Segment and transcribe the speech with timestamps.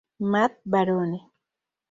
[0.33, 1.19] Matt Barone.